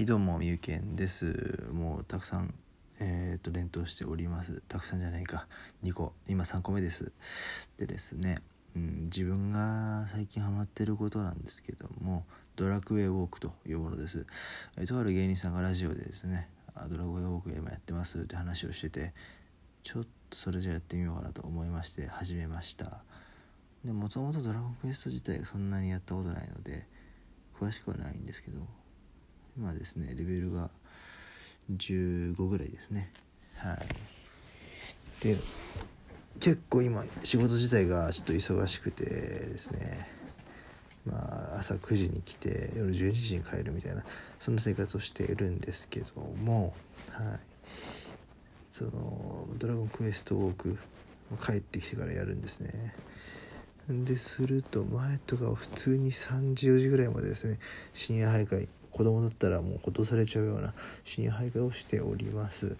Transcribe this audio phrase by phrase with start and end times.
[0.00, 1.68] はいどうもみゆけんです。
[1.74, 2.54] もうたくさん
[3.00, 4.62] えっ、と連投しております。
[4.66, 5.46] たくさんじゃないか。
[5.84, 6.14] 2個。
[6.26, 7.12] 今3個目です。
[7.76, 8.38] でですね、
[8.74, 12.24] うん、自分が最近ハマってることなんですけども
[12.56, 14.24] ドラクエウォークというものです、
[14.78, 18.20] えーとある芸人さんがラジオでですねあドラクエウォーク今やってます。
[18.20, 19.12] って話をしてて
[19.82, 23.04] ちょっとそれじゃやってみようかなと思いまして始めました。
[23.84, 26.86] でもともとドラゴンクエスト自体そんなにやったことないので
[27.60, 28.66] 詳しくはないんですけど
[29.60, 30.70] 今ですねレベルが
[31.70, 33.12] 15ぐらいですね。
[33.58, 33.78] はい。
[35.22, 35.36] で
[36.40, 40.08] 結構今仕事自体がちょっと忙しくてですね。
[41.04, 44.02] まあ朝9時に来て夜12時に帰るみたいな
[44.38, 46.06] そんな生活をしているんですけど
[46.42, 46.74] も
[47.12, 47.40] はい。
[48.70, 50.78] その「ドラゴンクエストウォーク」
[51.44, 52.94] 帰ってきてからやるんですね。
[53.88, 57.58] ですると前とかは普通に3時4時ぐらいまでですね
[57.92, 62.76] 深夜徘徊子供だったらもう落とされちゃうような深夜徘徊をしております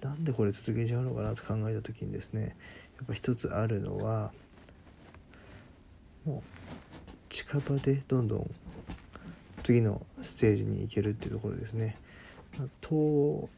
[0.00, 2.56] なんでこれ続けちゃうのかなと考えた時にですね
[2.96, 4.32] やっぱ一つあるのは
[6.24, 6.50] もう
[7.28, 8.50] 近場でどんどん
[9.62, 11.96] 次のステージに行けるっていうところですね。
[12.80, 13.48] と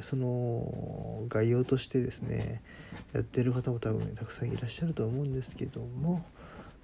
[0.00, 2.62] その概要としてですね
[3.12, 6.24] やってる方も多分、たくさんいらっしゃると思うんですけども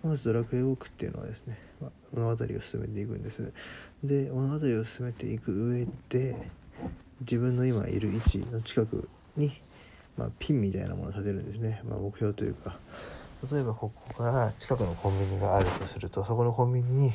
[0.03, 3.53] まずドラクエウォークっていうのはですね、まあ、物語を進めていくんです
[4.03, 6.37] で物語を進めていく上で
[7.21, 9.53] 自分の今いる位置の近くに、
[10.17, 12.79] まあ、ピンみたいなものを立てるんですね、まあ、目標というか。
[13.51, 17.13] 例えばここから近くのコンビニがあるとするとそこのコンビニに、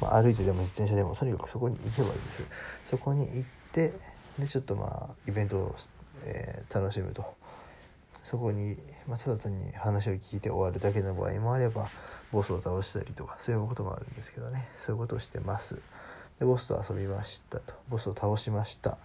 [0.00, 2.42] まあ、歩いてでも自転車でもとにかくそこに行けばいいです
[2.84, 3.92] そこに行って
[4.38, 5.76] でちょっとまあイベントを、
[6.24, 7.34] えー、楽しむと。
[8.26, 11.88] そこに、まあ、ただ単に話を聞いて終わるだけの場合もあれば
[12.32, 14.68] ボスを倒したりとかそういうこともあるんですけどね。
[14.74, 15.80] そういうことをしてます。
[16.40, 17.72] でボスと遊びましたと。
[17.88, 18.98] ボスを倒しました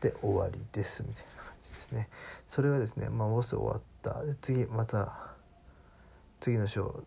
[0.00, 2.08] で終わりですみたいな感じですね。
[2.46, 4.22] それがですね、まあ、ボス終わった。
[4.40, 5.34] 次また
[6.38, 7.02] 次の章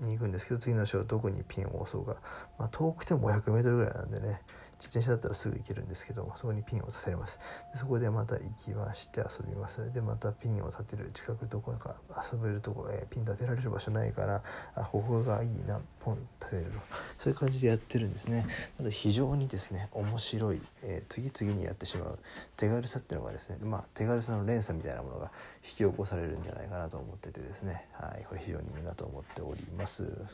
[0.00, 2.16] に行くんですけど次の章どこにピンを押そうか、
[2.58, 4.42] まあ、遠くても 500m ぐらいなんでね。
[4.80, 7.38] 自転車だったらすぐ行けるんですけどそこにピンを立てれます。
[7.72, 11.94] でそこでまた行きまして遊びますでまたピンを立てる近くどこか
[12.32, 14.42] 遊べるとこ、えー、ピン立てられる場所ないから
[14.74, 16.72] あここがいいなポン立てれる
[17.18, 18.46] そういう感じでやってるんですね。
[18.78, 22.18] なので非常にですね面白い、えー、次々にやってしまう
[22.56, 25.30] 手軽さっていうのがですねまあ手軽さの連鎖みたいなものが
[25.64, 27.86] 引き起こされるんじゃないかなと思っててですね。
[27.92, 30.24] はいこれ非常にいいなと思っております。